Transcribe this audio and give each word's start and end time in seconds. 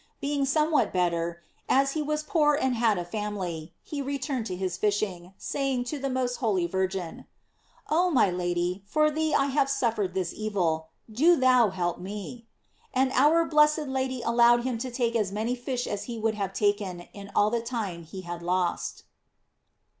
Being 0.19 0.45
Bomewhat 0.45 0.91
better, 0.91 1.43
as 1.69 1.91
he 1.91 2.01
was 2.01 2.23
poor 2.23 2.55
and 2.55 2.73
had 2.75 2.97
a 2.97 3.05
family, 3.05 3.71
he 3.83 4.01
returned 4.01 4.47
to 4.47 4.55
his 4.55 4.75
fishing, 4.75 5.35
saying 5.37 5.83
to 5.93 5.99
the 5.99 6.09
most 6.09 6.37
holy 6.37 6.65
Virgin: 6.65 7.27
''Oh, 7.87 8.11
my 8.11 8.31
Lady, 8.31 8.81
for 8.87 9.11
thee 9.11 9.35
I 9.35 9.45
have 9.53 9.67
Buffered 9.79 10.15
this 10.15 10.33
evil, 10.33 10.87
do 11.11 11.35
thou 11.35 11.69
help 11.69 11.99
me;" 11.99 12.47
and 12.91 13.11
our 13.11 13.45
blessed 13.45 13.85
Lady 13.85 14.23
allowed 14.23 14.63
him 14.63 14.79
to 14.79 14.89
take 14.89 15.15
as 15.15 15.31
many 15.31 15.53
fish 15.53 15.85
as 15.85 16.05
he 16.05 16.17
would 16.17 16.33
have 16.33 16.51
taken 16.53 17.01
in 17.13 17.29
all 17.35 17.51
the 17.51 17.61
time 17.61 18.01
he 18.01 18.21
had 18.21 18.41
lost. 18.41 19.03